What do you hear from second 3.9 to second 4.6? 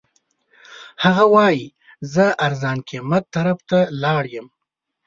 لاړ یم.